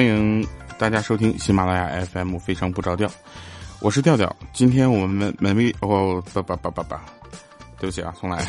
[0.00, 0.42] 欢迎
[0.78, 3.06] 大家收听喜马拉雅 FM《非常不着调》，
[3.82, 4.34] 我是调调。
[4.50, 6.94] 今天我们门卫哦，不不不不不，
[7.78, 8.42] 对不起啊，重来。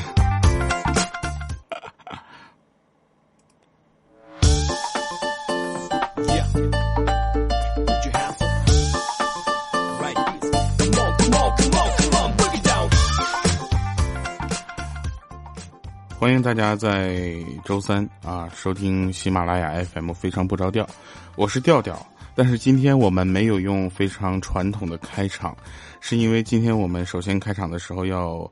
[16.22, 17.36] 欢迎大家在
[17.66, 20.88] 周三啊收听喜马拉雅 FM 非常不着调，
[21.36, 22.00] 我是调调。
[22.36, 25.58] 但是今天我们没有用非常传统的开场，
[26.00, 28.48] 是因为今天我们首先开场的时候要，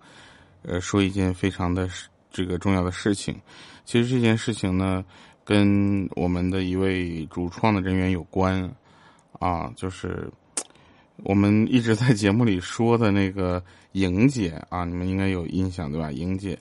[0.64, 1.88] 呃说一件非常的
[2.32, 3.40] 这个重要的事情。
[3.86, 5.06] 其实这件事情呢，
[5.46, 8.68] 跟我们的一位主创的人员有关，
[9.34, 10.28] 啊，就是
[11.18, 16.12] 我们一直在节目里说的那个莹姐啊，你们应该有印象对吧？
[16.12, 16.58] 莹姐。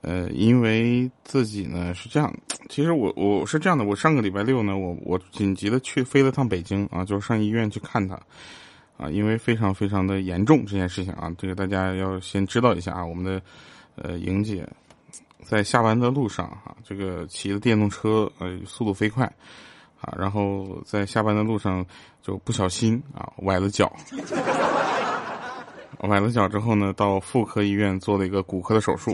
[0.00, 2.32] 呃，因为自己呢是这样，
[2.68, 8.14] 其实我我是这样的，我上个礼拜六呢，我我紧急的去飞了趟北京啊，就是上医院去看他，
[8.96, 13.42] 啊，因为非常非常的严重这件事情啊，这个大家要先知道一下啊，我们的
[13.96, 14.66] 呃莹姐
[15.42, 19.24] 在下班的路上哈，这个骑着电动车呃速度飞快
[20.00, 21.84] 啊，然后在下班的路上
[22.22, 23.92] 就不小心啊崴了脚，
[26.02, 29.12] 崴了脚之后呢，到妇科医院做了一个骨科的手术。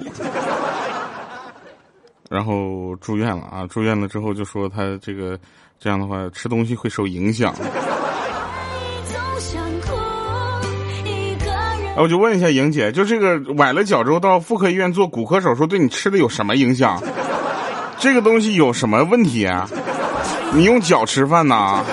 [2.34, 3.64] 然后住院了啊！
[3.68, 5.38] 住院了之后就说他这个
[5.78, 7.54] 这样的话吃东西会受影响。
[11.96, 17.00] 哎，我就问一下莹姐，就这个崴了脚之后到妇科医院做骨科手术，对你吃的有什么影响？
[18.00, 19.70] 这个东西有什么问题啊？
[20.52, 21.84] 你用脚吃饭呐？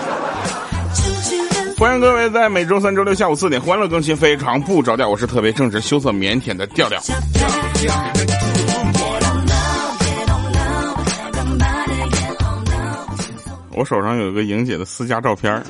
[1.78, 5.08] 欢迎各位在每周三、周六下午四点欢乐更新，非常不着调。
[5.08, 7.00] 我是特别正直、羞涩、腼腆的调调。
[13.74, 15.64] 我手上有一个莹姐的私家照片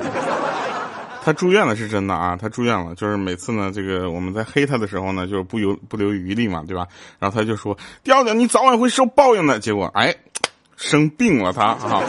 [1.24, 6.88] 她住院了是真的啊，她住院了，就是每次呢，这个我们在黑她的时候呢，就是不留不留余力嘛，对吧？
[7.20, 10.16] 然后她就说：“调调，你早晚会受报应的。”结果哎，
[10.78, 12.02] 生病了她啊。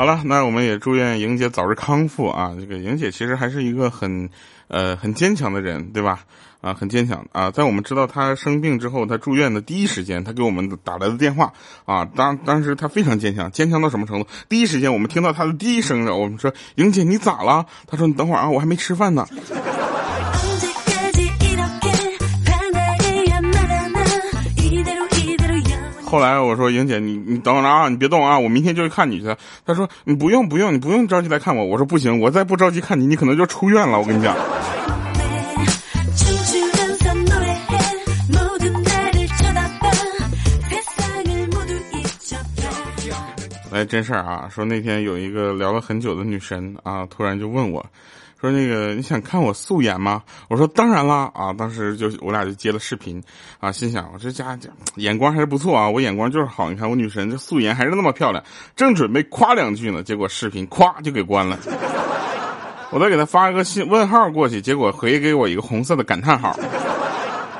[0.00, 2.56] 好了，那我们也祝愿莹姐早日康复啊！
[2.58, 4.30] 这个莹姐其实还是一个很，
[4.68, 6.20] 呃，很坚强的人，对吧？
[6.62, 7.50] 啊，很坚强啊！
[7.50, 11.52] 在我们知道她生病之后，她住院的第一时间，她给我们打来的电话
[11.84, 14.26] 啊，当当时她非常坚强，坚强到什么程度？
[14.48, 19.26] 第一时间我们听到她的第一声我们说：“莹姐，你咋了？”她说：“你等会儿啊，我还没吃饭呢。”
[26.10, 34.36] 后来我说：“莹姐，你你等会儿啊，你别动啊，我明天就去看你去。”她说：“你不用不用，你不用着急来看我。”我说：“不行，我再不着急看你，你可能就出院了。”我跟你讲。
[43.70, 44.48] 来真事儿啊！
[44.52, 47.86] 说那天有一个聊了很久的女神啊，突然就问我，
[48.40, 50.22] 说那个你想看我素颜吗？
[50.48, 51.52] 我说当然啦啊！
[51.52, 53.22] 当时就我俩就接了视频
[53.58, 54.58] 啊，心想我这家
[54.96, 56.70] 眼光还是不错啊，我眼光就是好。
[56.70, 58.42] 你看我女神这素颜还是那么漂亮，
[58.74, 61.58] 正准备夸两句呢，结果视频咵就给关了。
[62.90, 66.58] 我再给她发一个信问号过去，结果回给我一个红色的感叹号。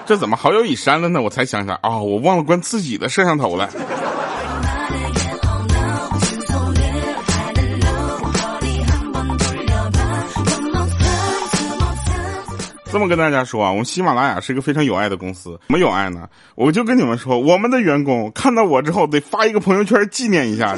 [0.07, 1.21] 这怎么好友已删了呢？
[1.21, 3.69] 我才想起来啊，我忘了关自己的摄像头了。
[12.93, 15.51] 这么跟大家说啊，我们喜马拉雅是一个非常有爱的公司。
[15.69, 16.29] 怎么有爱呢？
[16.57, 20.77] 我就跟你们说，我们的员工看到我之后得发一个朋友圈纪念一下，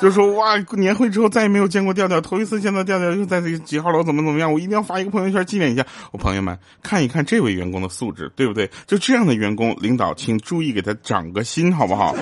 [0.00, 5.84] 就说哇，年会之后再也没有见过调调，头一次见到调调又在这几号楼怎么怎么样，我一定要发一个朋友圈纪念一下。
[6.10, 8.70] 我朋友们看一看这位员工的素质，对不对？
[8.86, 12.16] 就这样的员工，领导请注意给他长个心，好不好？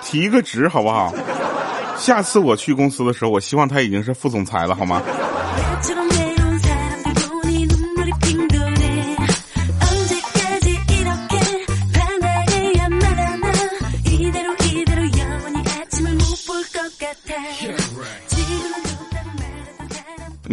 [0.00, 1.12] 提个职，好不好？
[1.98, 5.02] 下次我去公司的时候，我希望他已经是副总裁了，好吗？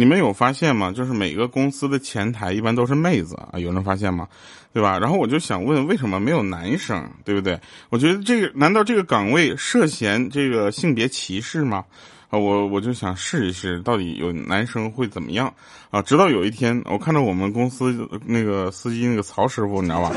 [0.02, 0.90] 你们有发现吗？
[0.90, 4.26] 就是每个公司的前台一般都是妹子啊，有人发现吗？
[4.72, 4.98] 对吧？
[4.98, 7.08] 然后我就想问，为什么没有男生？
[7.24, 7.56] 对不对？
[7.88, 11.84] 我觉得这个难道这个岗位涉嫌这个性别歧视吗？
[12.30, 15.46] 啊，我我就想试一试，到底有男生会怎么样
[15.92, 16.02] 啊？
[16.02, 17.96] 直到有一天，我看到我们公司
[18.26, 20.10] 那个司机那个曹师傅，你知道吧？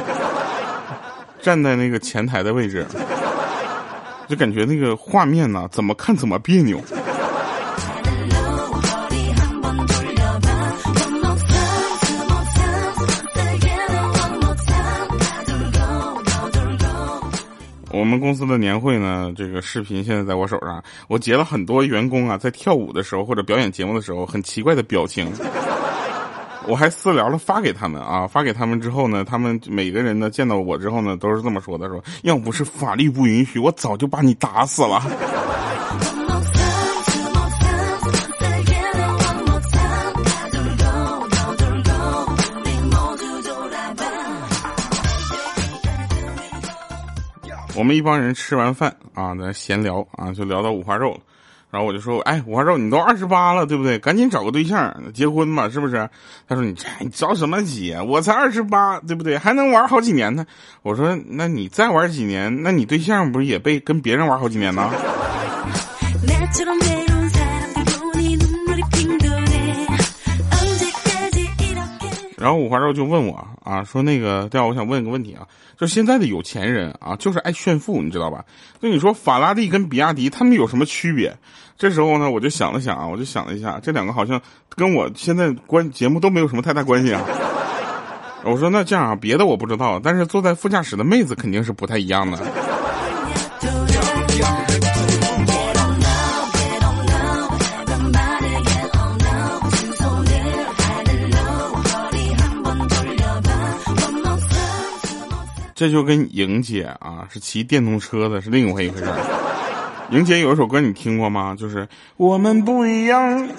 [1.44, 2.84] 站在那个前台的位置，
[4.28, 6.82] 就感觉那个画面呢，怎么看怎么别扭。
[18.06, 25.28] 我们公司的年会呢，这个视频现在在我手上，我截了很多员工啊在跳舞的时候或者表演节目的时候很奇怪的表情，
[26.70, 35.02] 我还私聊了发给他们啊，发给他们之后呢，他们每个人呢见到我之后呢都是这么说的，说要不是法律不允许，我早就把你打死了。
[47.76, 51.20] 我们一帮人吃完饭啊，在闲聊啊，就聊到五花肉了。
[51.72, 54.00] 然后我就说：“哎，五花肉，你都二十八了，对不对？
[54.00, 56.10] 赶紧找个对象结婚吧，是不是？”
[56.48, 58.02] 他说：“你你着什么急啊？
[58.02, 59.38] 我才二十八，对不对？
[59.38, 60.46] 还能玩好几年呢。”
[60.84, 64.90] 我说：“那你再玩几年，那你对象不是也被跟别人玩好几年呢？”
[72.46, 75.48] 然后五花肉就问我啊，说那个对啊，我想问个问题啊，
[75.80, 78.46] 就现在的有钱人啊，就是爱炫富，你知道吧？
[78.80, 81.36] 就你说法拉利跟比亚迪，他们有什么区别？
[81.76, 84.40] 这时候呢，我就想了想啊，我就想了一下，这两个好像
[84.76, 87.24] 跟我现在关节目都没有什么太大关系啊。
[88.44, 92.38] 我说那这样啊，别的我不知道，但是坐在副驾驶的妹子肯定是不太一样的。
[105.76, 109.06] 这就跟莹姐啊是骑电动车的，是另外一回事。
[110.12, 111.54] 莹姐有一首歌你听过吗？
[111.54, 111.86] 就是
[112.16, 113.50] 我们不一样。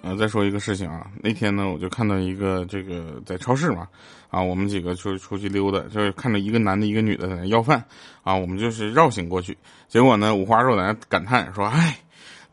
[0.00, 3.86] 呃，再说一个事情啊，那天呢我就看到一个这个在超市嘛，
[4.30, 7.84] 啊，我们几个就出去溜达，就是看到一个男的，一个女的在那要饭，
[8.22, 11.98] 啊，我们就是绕行过去，结果呢五花肉在那感叹说，哎。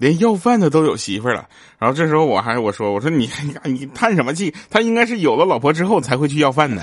[0.01, 3.29] 连要饭的都有媳妇了，然后这时候我还我说我说你
[3.63, 4.51] 你叹什么气？
[4.67, 6.81] 他应该是有了老婆之后才会去要饭的。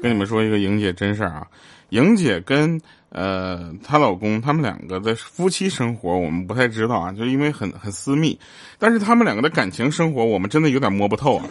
[0.00, 1.46] 跟你们说一个莹姐真事儿啊，
[1.90, 2.80] 莹姐跟
[3.10, 8.38] 呃她老公他们两个的夫妻生活我们不太知道啊，就因为很很私密，
[8.78, 11.44] 但是他们两个的感情生活我们真的有点摸不透啊。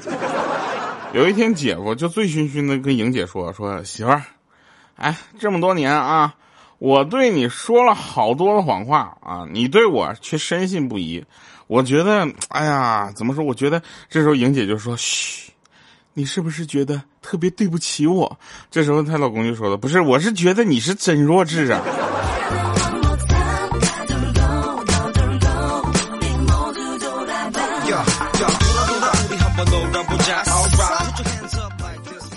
[1.13, 4.23] 有一天，姐夫就醉醺醺的跟莹姐说：“说媳妇儿，
[4.95, 6.33] 哎，这么多年啊，
[6.79, 11.23] 我对你说了好多的谎话啊，你对我却深信不疑。
[11.67, 13.43] 我觉得，哎呀，怎么说？
[13.43, 13.79] 我觉得
[14.09, 15.51] 这时候莹姐就说：‘嘘，
[16.15, 18.39] 你是不是觉得特别对不起我？’
[18.71, 21.79] 这时候她老公就说了：‘不是，我是觉得你是真弱智啊。’”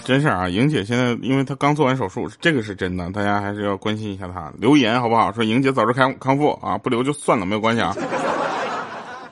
[0.06, 4.52] 真事儿啊，莹姐现在因为她刚做完手术，这个是真的，大家还是要关心一下她。
[4.56, 5.32] 留言好不好？
[5.32, 7.92] 说莹姐早日康康复啊，不留就算了，没有关系啊。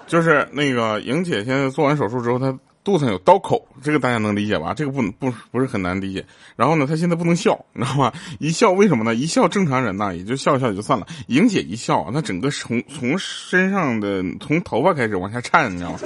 [0.09, 4.75] 就是那个莹姐现在做完手术之后，她肚子上有刀口，这个大家能理解吧？
[4.75, 6.27] 这个不不不是很难理解。
[6.57, 8.13] 然后呢，她现在不能笑，你知道吗？
[8.41, 9.15] 一笑为什么呢？
[9.15, 11.07] 一笑正常人呢，也就笑笑也就算了。
[11.29, 15.99] 莹姐一笑，那整个从从身上的从头发开始往下颤，你知道吗？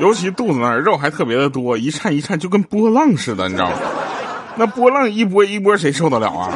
[0.00, 3.76] 尤其肚子那儿肉还特别的多，一颤一颤就跟波浪似的，你知道吗？
[4.56, 6.52] 那波浪一波一波，谁受得了啊？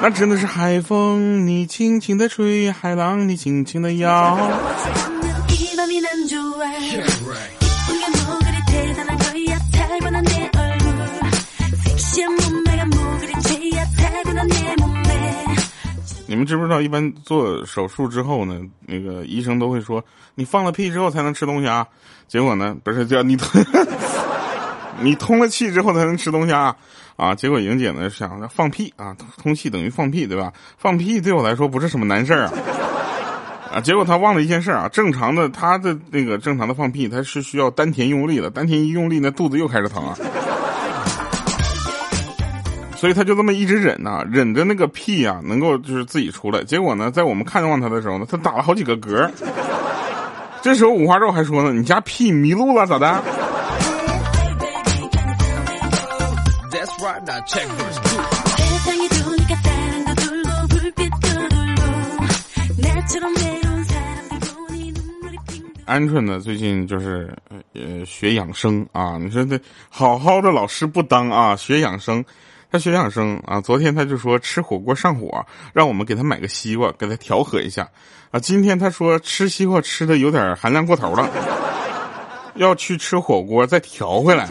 [0.00, 4.36] 那真的是海风你轻轻的吹，海浪你轻轻的摇。
[16.32, 20.02] 你们知不知道，一般做手术之后呢，那个医生都会说，
[20.34, 21.86] 你放了屁之后才能吃东西啊。
[22.26, 23.62] 结果呢，不是叫你通，
[25.02, 26.74] 你通了气之后才能吃东西啊。
[27.16, 30.50] 啊，结果莹姐呢想着放屁啊，通气等于放屁，对吧？
[30.78, 32.52] 放屁对我来说不是什么难事儿啊。
[33.74, 40.16] 啊，结果她忘了一件事儿啊，正常的她的那个正常的放屁，她是需要丹田用力的，丹田一用力，那肚子又开始疼啊。
[43.02, 46.62] 所以他就这么一直忍呐，忍着那个屁啊，能够就是自己出来。
[46.62, 49.28] 结果呢，在我们看望他的时候呢，他打了好几个嗝。
[50.60, 53.08] 这时候五花肉还说呢：“你家屁迷路了咋的？”
[65.88, 67.36] 鹌鹑呢，最近就是
[67.74, 69.18] 呃学养生啊。
[69.18, 72.24] 你说这好好的老师不当啊，学养生。
[72.72, 77.86] 他学养生啊昨天他就说吃火锅上火让我们给他买个西瓜给他调和一下。
[78.30, 81.28] 啊今天他说吃西瓜吃的有点含量过头了
[82.54, 84.48] 要去吃火锅再调回来。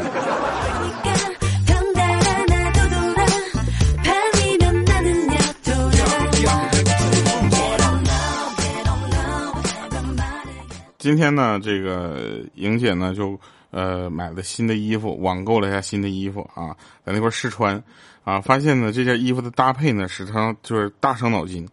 [10.99, 13.35] 今天呢这个莹姐呢就
[13.71, 17.81] 呃买了新的衣服网购了一下新的衣服啊在那块试穿
[18.23, 21.67] 啊，发现呢这件衣服的搭配呢，使她就是大伤脑筋。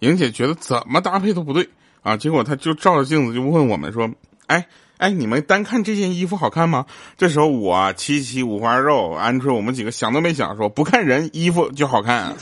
[0.00, 1.68] 莹姐觉得怎么搭配都不对
[2.02, 4.10] 啊，结果她就照着镜子就问我们说
[4.46, 4.66] ：“哎
[4.98, 6.84] 哎，你们单看这件衣服好看吗？”
[7.16, 12.34] 这时候我七七五花肉鹌鹑，我们几个想都没想说不看人衣服就好看。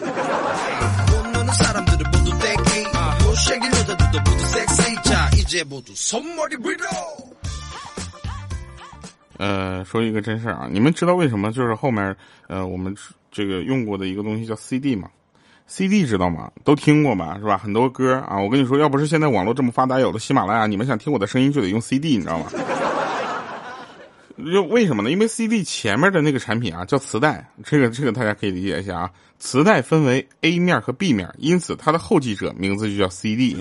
[9.38, 12.16] 呃，说一个真事儿啊，你们知道为什么就是后面
[12.48, 12.94] 呃我们
[13.32, 15.08] 这个用过的一个东西叫 CD 嘛
[15.66, 16.52] ？CD 知道吗？
[16.62, 17.56] 都听过吧，是吧？
[17.56, 22.46] 很多歌啊，我跟你说，要不是现在网络这么发达，有了喜马拉雅，你们想听我的声音就得用 CD，你知道吗？
[24.52, 25.10] 就为什么呢？
[25.10, 29.10] 因为 CD 前面的那个产品啊叫磁带，这个这个大家可以理解一下啊。
[29.38, 33.56] 磁带分为 A 面和 B 面，因此它的后继者名字就叫 CD。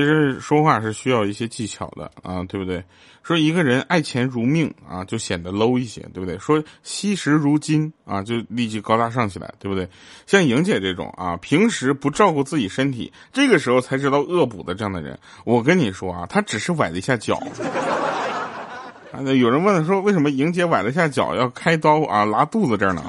[0.00, 2.82] 其实说话是需要一些技巧的啊，对不对？
[3.22, 6.38] 说一个人爱钱如命啊，就显得 low 一些，对不对？
[6.38, 9.86] 说惜时如金啊，就立即高大上起来，对不对？
[10.26, 17.38] 像莹姐这种啊，平时不照顾自己身体，这个时候才知道恶补的这样的人，我跟你说啊，他只是崴了一下脚。
[19.12, 23.04] 啊，有人问说，为什么莹姐崴了一下脚要开刀啊，拉肚子这儿呢？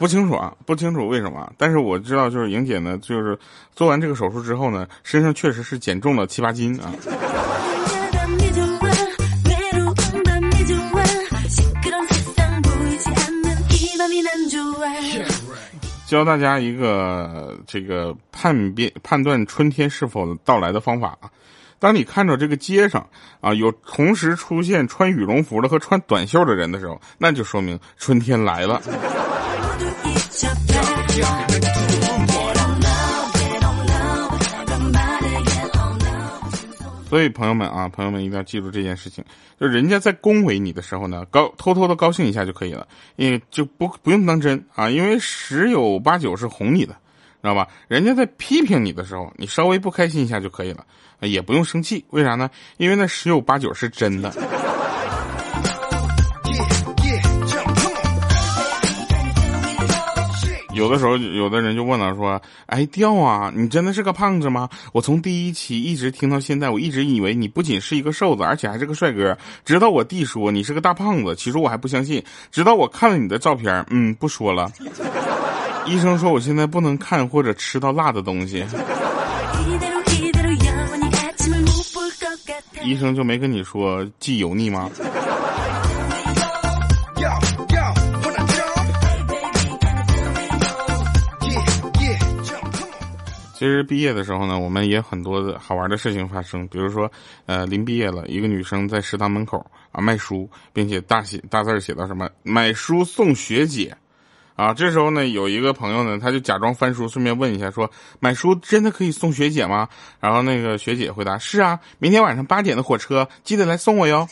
[0.00, 3.38] 不清楚啊，不清楚为什么，但是我知道，就是莹姐呢，就是
[3.76, 6.90] 做完这个手术之后呢，身上确实是减重了七八斤啊。
[16.06, 21.28] 教大家一个这个判别判断春天是否到来的方法啊，
[21.78, 23.06] 当你看着这个街上
[23.42, 28.80] 啊有同时出现穿羽绒服的和穿短袖的人的时候，那就说明春天来了。
[37.08, 39.24] 所以朋友们啊，朋友们一定要记住这件事情，
[39.60, 42.86] 就人家在恭维你的时候呢，高偷偷的高兴一下就可以了，
[43.16, 46.92] 因为就不不用当真啊，因为十有八九是哄你的，
[47.42, 47.66] 知道吧？
[47.88, 50.86] 人家在批评你的时候，你稍微不开心一下就可以了，
[51.22, 52.48] 也不用生气，为啥呢？
[52.76, 54.32] 因为那十有八九是真的。
[60.80, 64.66] 有的时候，有的人就问了，说：“哎，掉啊，你真的是个胖子吗？
[64.94, 69.36] 我从第一期一直听到现在，我一直以为你不仅是一个瘦子，而且还是个帅哥。
[69.62, 72.24] 直到我弟说你是个大胖子，起初我还不相信。
[72.50, 74.72] 直到我看了你的照片，嗯，不说了。
[75.84, 78.64] 医生说我现在不能看或者吃到辣的东西。
[82.82, 84.90] 医生就没跟你说忌油腻吗？”
[93.60, 96.66] 其实毕业的时候呢，我们也很多的好玩的事情发生。
[96.68, 97.12] 比如说，
[97.44, 99.58] 呃，临毕业了，一个女生在食堂门口
[99.92, 103.94] 啊卖书，并且大写大字写到什么“买书送学姐”，
[104.56, 109.86] 啊，这时候呢，有一个朋友呢，他就假装翻书，顺便问一下，说：“买书真的可以送学姐吗？”
[110.20, 114.26] 然后那个学姐回答：“是啊，明天晚上八点的火车，记得来送我哟。”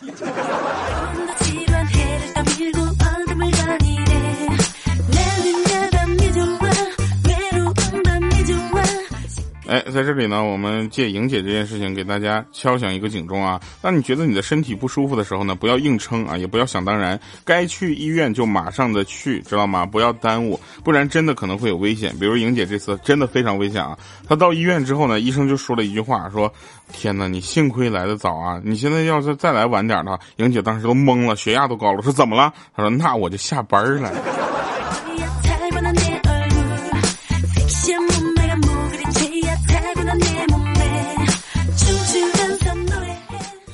[9.82, 13.61] 在这里呢，我们借莹姐这件事情给大家敲响一个警钟啊！
[13.80, 19.85] 当你觉得你的身体不舒服的时候呢，不要硬撑啊，也不要想当然，该去医院就马上的去，知道吗？
[19.85, 22.14] 不要耽误，不然真的可能会有危险。
[22.18, 23.99] 比如莹姐这次真的非常危险啊！
[24.28, 26.52] 她到医院之后呢，医生就说了一句话，说
[26.92, 28.61] ：“天哪，你幸亏来的早啊！
[28.64, 32.52] 你现在要是再来晚点的话，莹姐当时都懵了，血压都高了，说怎么了？
[32.75, 34.12] 她说那我就下班了。”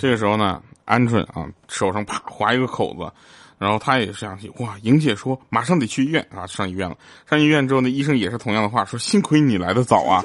[0.04, 3.11] 这个时候呢，鹌鹑啊，手上啪划一个口子，
[3.56, 6.94] 然后他也想起哇，莹姐说马上得去医院啊，上医院了。
[7.26, 10.23] 上医院之后呢，医生也是同样的话说，幸亏你来的早啊。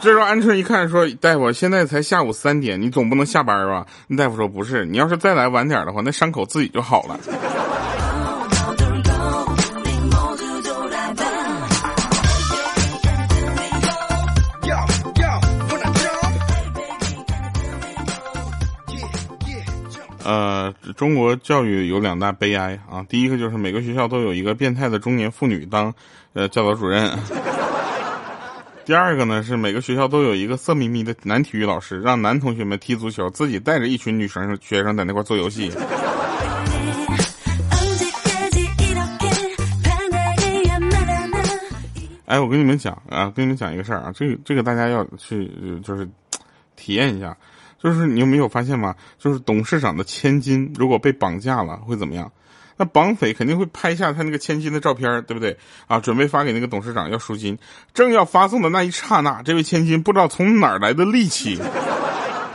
[0.00, 3.86] 这时候鹌鹑一看说，大夫现在才下午三点，你总不能下班吧？
[4.16, 7.20] 大夫说不是，你要是再来晚点的话，那伤口自己就好了。
[20.24, 25.92] 呃，中国教育有两大悲哀啊，第一个就是每个学校都有一个变态的中年妇女当，
[26.32, 27.10] 呃，教导主任。
[28.84, 35.70] 第二个呢是每个学校都有一个色眯眯的男体育老师，让男同学们踢足球，自己带着一群女生学生在那块做游戏。
[42.26, 45.50] 哎，我跟你们讲啊，跟你们讲一个事儿啊，这个这个大家要去
[45.84, 46.08] 就是
[46.74, 47.36] 体验一下。
[47.82, 48.94] 就是你有没有发现吗？
[49.18, 52.30] 就是董事长的千金如果被绑架了会怎么样？
[52.76, 55.56] 那绑匪肯定会拍下他那个千金的照片，对不对？
[55.86, 57.58] 啊，准备发给那个董事长要赎金，
[57.92, 61.60] 正要发送的那一刹那，这位千金不知道从哪儿来的力气。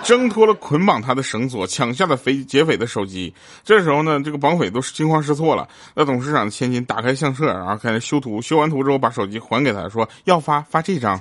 [0.03, 3.33] 挣脱了捆绑他的绳索，抢下了匪劫匪的手机。
[3.65, 5.67] 这时候呢，这个绑匪都是惊慌失措了。
[5.95, 8.41] 那董事长的千金打开相册，然后开始修图。
[8.41, 11.19] 修完图之后，把手机还给他，说要发发这张。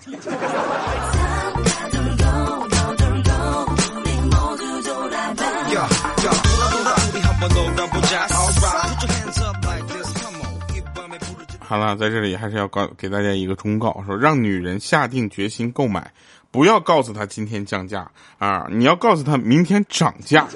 [11.68, 16.12] 好了，在这里还是要告给大家一个忠告，说让女人下定决心购买。
[16.52, 18.08] 不要告诉他今天降价
[18.38, 18.68] 啊！
[18.70, 20.46] 你要告诉他明天涨价。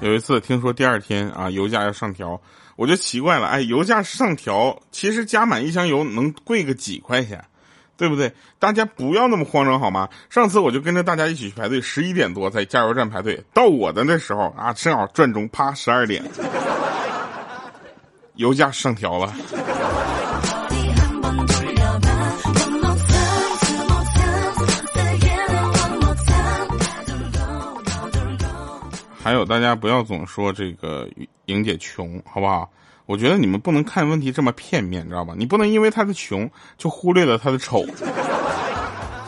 [0.00, 2.40] 有一次听说第二天啊油价要上调，
[2.76, 7.44] 我就奇怪了，哎，油价上调，其实加满一箱油能贵个几块钱？
[7.98, 8.32] 对不对？
[8.58, 10.08] 大家不要那么慌张好吗？
[10.30, 16.24] 上次我就跟着大家一起去排队，十一点多在加油站排队，到我的那时候啊，正好转钟，啪，十二点，
[18.36, 19.34] 油价上调了。
[29.20, 31.06] 还有，大家不要总说这个
[31.46, 32.70] 莹姐穷，好不好？
[33.08, 35.32] 我觉得你们不能看问题这么片面，你知道吧？
[35.34, 37.82] 你不能因为他的穷就忽略了他的丑，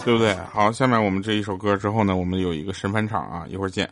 [0.05, 0.37] 对不对？
[0.53, 3.89] 好，下面我们这一首歌之后呢，我们有一个神返场啊，一会儿见。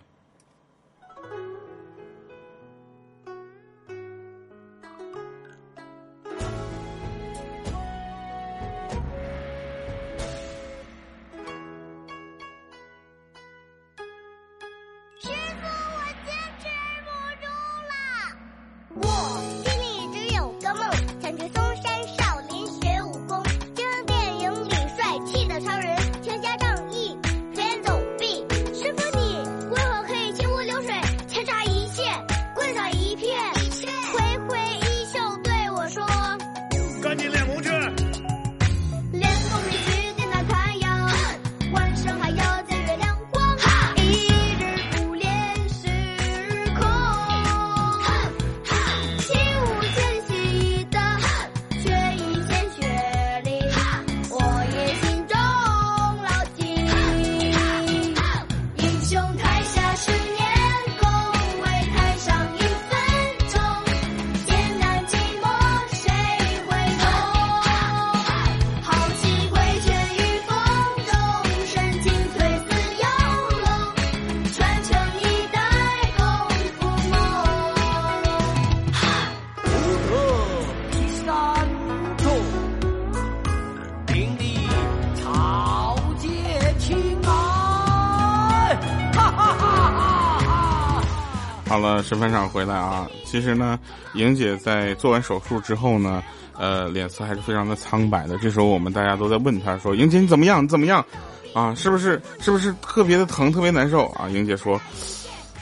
[91.80, 93.06] 好了，审判长回来啊！
[93.24, 93.78] 其实呢，
[94.14, 96.20] 莹姐在做完手术之后呢，
[96.58, 98.36] 呃，脸色还是非常的苍白的。
[98.38, 100.64] 这时候我们大家都在问她说：“莹姐你怎么样？
[100.64, 101.04] 你怎么样？
[101.54, 104.80] 啊，是不是是不是特别的疼，特别难受啊？”莹姐说：“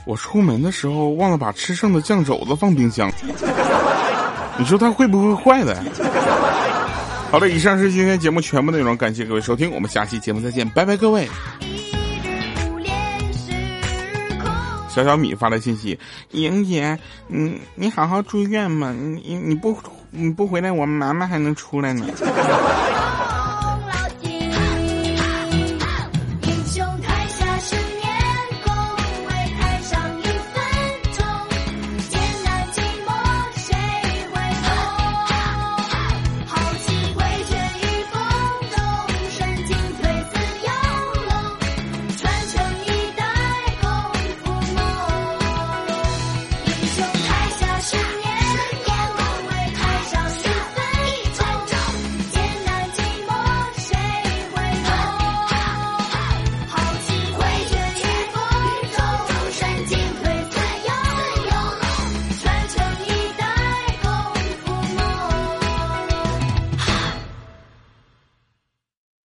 [0.07, 3.13] 我出门的时候忘了把吃剩的酱肘子放冰箱，
[4.57, 5.77] 你说它会不会坏的？”
[7.31, 11.29] 好了，以上是今天节目全部内容，感谢各位收听，我们下期节目再见，拜拜，各位。
[14.97, 15.99] 小小米发来信息
[16.33, 19.77] ：“莹姐，你你好好住院嘛，你你不
[20.11, 22.07] 你不回来，我妈妈还能出来呢。”